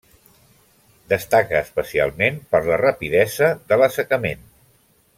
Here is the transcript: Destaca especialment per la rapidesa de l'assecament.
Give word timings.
Destaca 1.11 1.59
especialment 1.59 2.39
per 2.55 2.63
la 2.71 2.81
rapidesa 2.83 3.51
de 3.71 3.81
l'assecament. 3.83 4.47